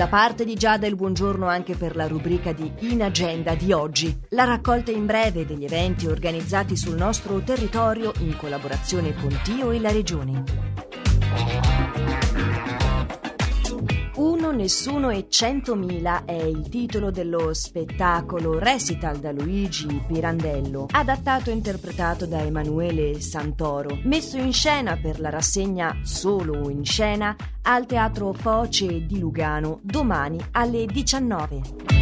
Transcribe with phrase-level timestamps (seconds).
[0.00, 4.18] Da parte di Giada il buongiorno anche per la rubrica di In Agenda di oggi,
[4.30, 9.78] la raccolta in breve degli eventi organizzati sul nostro territorio in collaborazione con Tio e
[9.78, 10.69] la Regione.
[14.60, 22.26] Nessuno e centomila è il titolo dello spettacolo Recital da Luigi Pirandello, adattato e interpretato
[22.26, 29.06] da Emanuele Santoro, messo in scena per la rassegna Solo in scena al Teatro Foce
[29.06, 31.99] di Lugano domani alle 19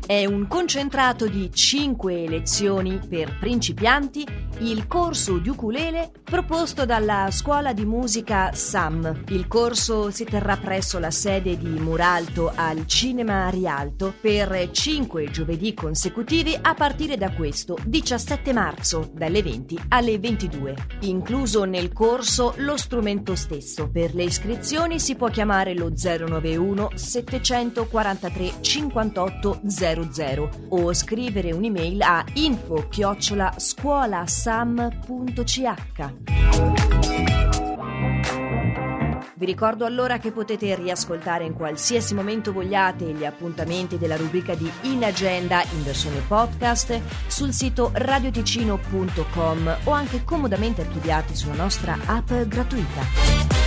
[0.09, 4.27] è un concentrato di 5 lezioni per principianti,
[4.61, 9.25] il corso di ukulele proposto dalla scuola di musica SAM.
[9.29, 15.75] Il corso si terrà presso la sede di Muralto al Cinema Rialto per 5 giovedì
[15.75, 20.75] consecutivi a partire da questo 17 marzo dalle 20 alle 22.
[21.01, 23.89] Incluso nel corso lo strumento stesso.
[23.89, 32.25] Per le iscrizioni si può chiamare lo 091 743 58 00 o scrivere un'email a
[32.35, 34.38] info-scuolasam.ch.
[39.35, 44.71] Vi ricordo allora che potete riascoltare in qualsiasi momento vogliate gli appuntamenti della rubrica di
[44.83, 52.33] In Agenda in versione podcast sul sito radioticino.com o anche comodamente archiviati sulla nostra app
[52.33, 53.58] gratuita.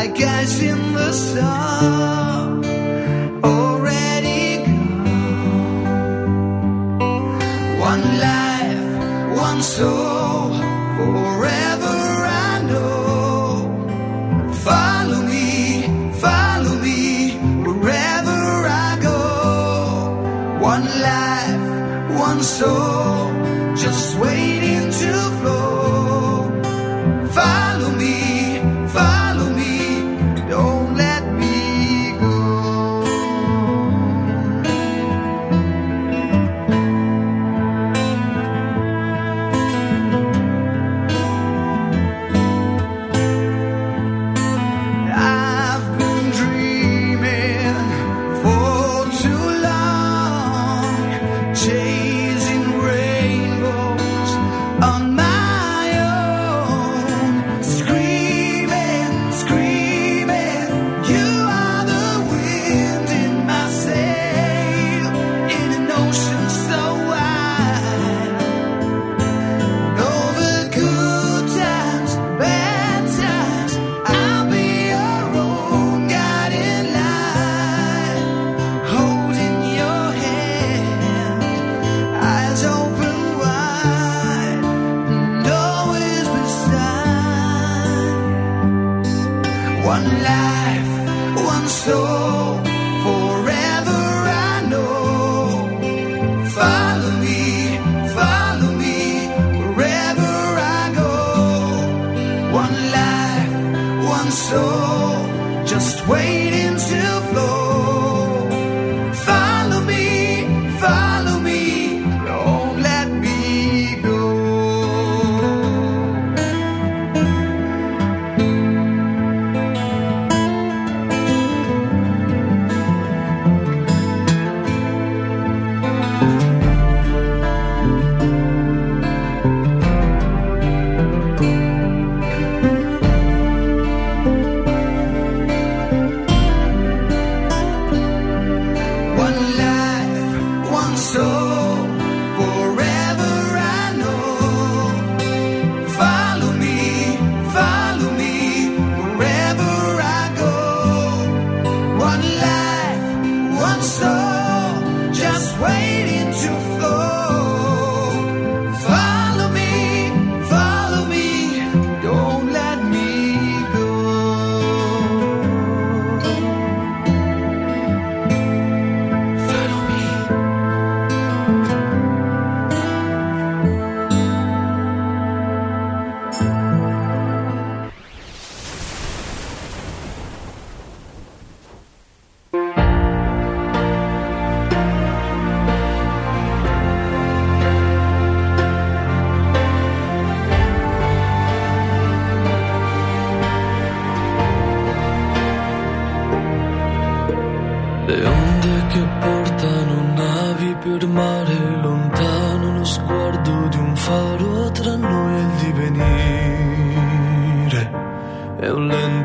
[0.00, 2.29] like ash in the sun.
[89.94, 90.92] One life,
[91.54, 92.62] one soul,
[93.04, 94.02] forever
[94.48, 94.88] I know.
[96.56, 97.42] Follow me,
[98.16, 98.98] follow me,
[99.74, 100.34] wherever
[100.78, 101.12] I go.
[102.62, 103.54] One life,
[104.16, 107.99] one soul, just waiting to flow.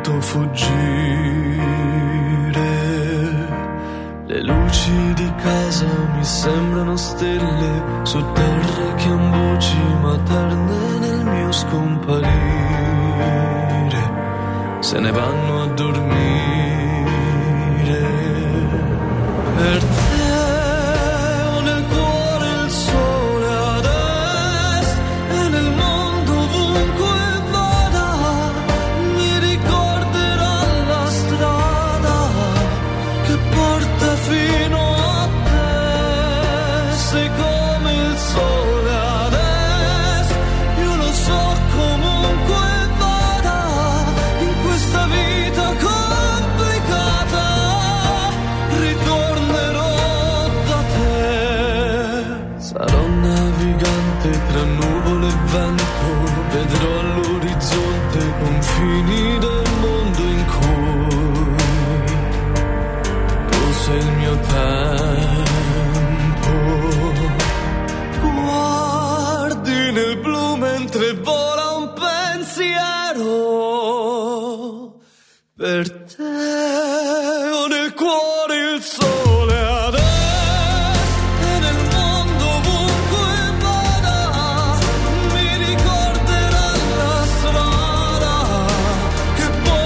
[0.06, 0.74] Lento fuggire.
[4.28, 11.52] Le luci di casa mi sembrano stelle su terre che han voci materne nel mio
[11.52, 12.34] scomparire.
[14.80, 16.14] Se ne vanno a dormire.
[19.58, 20.05] Per te
[54.48, 56.10] tra nuvole e vento,
[56.52, 61.56] vedrò all'orizzonte i confini del mondo in cui
[63.52, 65.54] tu sei il mio tempo.
[68.22, 73.34] Guardi nel blu mentre vola un pensiero
[75.56, 77.35] per te.